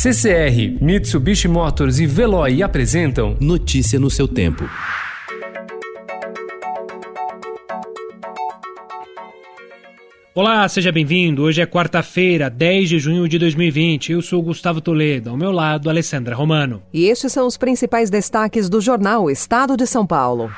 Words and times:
CCR, 0.00 0.80
Mitsubishi 0.80 1.48
Motors 1.48 1.98
e 1.98 2.06
Veloy 2.06 2.62
apresentam 2.62 3.36
Notícia 3.40 3.98
no 3.98 4.08
seu 4.08 4.28
tempo. 4.28 4.62
Olá, 10.32 10.68
seja 10.68 10.92
bem-vindo. 10.92 11.42
Hoje 11.42 11.62
é 11.62 11.66
quarta-feira, 11.66 12.48
10 12.48 12.88
de 12.90 12.98
junho 13.00 13.28
de 13.28 13.40
2020. 13.40 14.12
Eu 14.12 14.22
sou 14.22 14.40
Gustavo 14.40 14.80
Toledo, 14.80 15.30
ao 15.30 15.36
meu 15.36 15.50
lado, 15.50 15.90
Alessandra 15.90 16.36
Romano. 16.36 16.80
E 16.92 17.06
estes 17.06 17.32
são 17.32 17.44
os 17.44 17.56
principais 17.56 18.08
destaques 18.08 18.68
do 18.68 18.80
jornal 18.80 19.28
Estado 19.28 19.76
de 19.76 19.84
São 19.84 20.06
Paulo. 20.06 20.48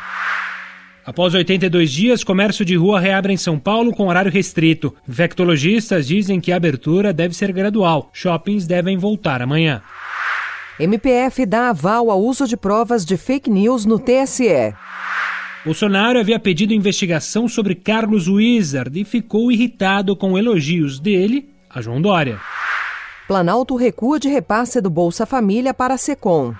Após 1.10 1.34
82 1.34 1.90
dias, 1.90 2.22
comércio 2.22 2.64
de 2.64 2.76
rua 2.76 3.00
reabre 3.00 3.32
em 3.32 3.36
São 3.36 3.58
Paulo 3.58 3.90
com 3.90 4.06
horário 4.06 4.30
restrito. 4.30 4.94
Infectologistas 5.08 6.06
dizem 6.06 6.40
que 6.40 6.52
a 6.52 6.56
abertura 6.56 7.12
deve 7.12 7.34
ser 7.34 7.50
gradual. 7.50 8.10
Shoppings 8.12 8.64
devem 8.64 8.96
voltar 8.96 9.42
amanhã. 9.42 9.82
MPF 10.78 11.44
dá 11.46 11.70
aval 11.70 12.12
ao 12.12 12.20
uso 12.22 12.46
de 12.46 12.56
provas 12.56 13.04
de 13.04 13.16
fake 13.16 13.50
news 13.50 13.84
no 13.84 13.98
TSE. 13.98 14.72
Bolsonaro 15.64 16.20
havia 16.20 16.38
pedido 16.38 16.72
investigação 16.72 17.48
sobre 17.48 17.74
Carlos 17.74 18.28
Wizard 18.28 18.96
e 19.00 19.04
ficou 19.04 19.50
irritado 19.50 20.14
com 20.14 20.38
elogios 20.38 21.00
dele 21.00 21.52
a 21.68 21.82
João 21.82 22.00
Dória. 22.00 22.38
Planalto 23.26 23.74
recua 23.74 24.20
de 24.20 24.28
repasse 24.28 24.80
do 24.80 24.88
Bolsa 24.88 25.26
Família 25.26 25.74
para 25.74 25.94
a 25.94 25.98
Secom. 25.98 26.54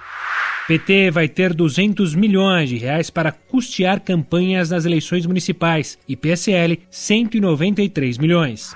PT 0.71 1.11
vai 1.11 1.27
ter 1.27 1.53
200 1.53 2.15
milhões 2.15 2.69
de 2.69 2.77
reais 2.77 3.11
para 3.11 3.33
custear 3.33 4.01
campanhas 4.01 4.71
nas 4.71 4.85
eleições 4.85 5.27
municipais 5.27 5.99
e 6.07 6.15
PSL 6.15 6.79
193 6.89 8.17
milhões. 8.19 8.73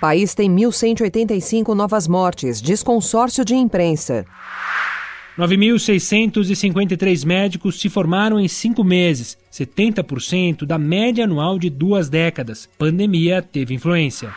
País 0.00 0.34
tem 0.34 0.50
1.185 0.50 1.74
novas 1.74 2.08
mortes, 2.08 2.58
diz 2.58 2.82
consórcio 2.82 3.44
de 3.44 3.54
imprensa. 3.54 4.24
9.653 5.38 7.26
médicos 7.26 7.78
se 7.78 7.90
formaram 7.90 8.40
em 8.40 8.48
cinco 8.48 8.82
meses, 8.82 9.36
70% 9.52 10.64
da 10.64 10.78
média 10.78 11.24
anual 11.24 11.58
de 11.58 11.68
duas 11.68 12.08
décadas. 12.08 12.66
Pandemia 12.78 13.42
teve 13.42 13.74
influência. 13.74 14.32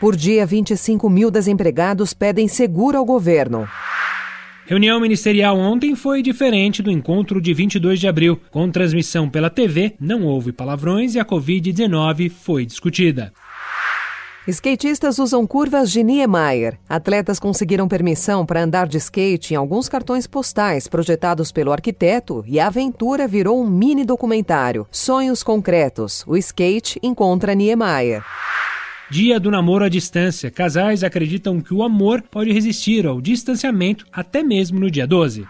Por 0.00 0.16
dia, 0.16 0.46
25 0.46 1.10
mil 1.10 1.30
desempregados 1.30 2.14
pedem 2.14 2.48
seguro 2.48 2.96
ao 2.96 3.04
governo. 3.04 3.68
Reunião 4.66 4.98
ministerial 4.98 5.58
ontem 5.58 5.94
foi 5.94 6.22
diferente 6.22 6.82
do 6.82 6.90
encontro 6.90 7.38
de 7.38 7.52
22 7.52 8.00
de 8.00 8.08
abril. 8.08 8.40
Com 8.50 8.70
transmissão 8.70 9.28
pela 9.28 9.50
TV, 9.50 9.94
não 10.00 10.24
houve 10.24 10.52
palavrões 10.52 11.14
e 11.14 11.20
a 11.20 11.24
Covid-19 11.24 12.30
foi 12.30 12.64
discutida. 12.64 13.30
Skatistas 14.48 15.18
usam 15.18 15.46
curvas 15.46 15.90
de 15.90 16.02
Niemeyer. 16.02 16.78
Atletas 16.88 17.38
conseguiram 17.38 17.88
permissão 17.88 18.46
para 18.46 18.62
andar 18.62 18.86
de 18.86 18.96
skate 18.96 19.52
em 19.52 19.56
alguns 19.56 19.86
cartões 19.86 20.26
postais 20.26 20.88
projetados 20.88 21.52
pelo 21.52 21.72
arquiteto 21.72 22.42
e 22.46 22.58
a 22.58 22.66
aventura 22.66 23.28
virou 23.28 23.62
um 23.62 23.68
mini 23.68 24.04
documentário. 24.04 24.86
Sonhos 24.90 25.42
concretos. 25.42 26.24
O 26.26 26.38
skate 26.38 26.98
encontra 27.02 27.54
Niemeyer. 27.54 28.22
Dia 29.10 29.38
do 29.38 29.50
namoro 29.50 29.84
à 29.84 29.88
distância. 29.88 30.50
Casais 30.50 31.04
acreditam 31.04 31.60
que 31.60 31.74
o 31.74 31.82
amor 31.82 32.22
pode 32.22 32.52
resistir 32.52 33.06
ao 33.06 33.20
distanciamento 33.20 34.06
até 34.12 34.42
mesmo 34.42 34.80
no 34.80 34.90
dia 34.90 35.06
12. 35.06 35.46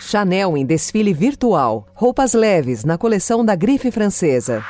Chanel 0.00 0.56
em 0.56 0.66
desfile 0.66 1.12
virtual. 1.12 1.86
Roupas 1.94 2.34
leves 2.34 2.84
na 2.84 2.98
coleção 2.98 3.44
da 3.44 3.54
grife 3.54 3.90
francesa. 3.90 4.64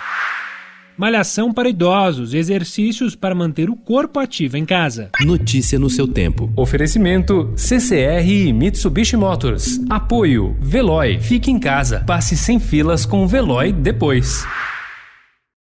Malhação 0.96 1.52
para 1.52 1.68
idosos, 1.68 2.32
exercícios 2.32 3.14
para 3.14 3.34
manter 3.34 3.68
o 3.68 3.76
corpo 3.76 4.18
ativo 4.18 4.56
em 4.56 4.64
casa. 4.64 5.10
Notícia 5.20 5.78
no 5.78 5.90
seu 5.90 6.08
tempo. 6.08 6.50
Oferecimento 6.56 7.52
CCR 7.54 8.26
e 8.26 8.52
Mitsubishi 8.52 9.16
Motors. 9.16 9.78
Apoio 9.90 10.56
Veloy. 10.58 11.20
Fique 11.20 11.50
em 11.50 11.58
casa. 11.58 12.02
Passe 12.06 12.34
sem 12.34 12.58
filas 12.58 13.04
com 13.04 13.24
o 13.24 13.28
Veloy 13.28 13.72
depois. 13.72 14.46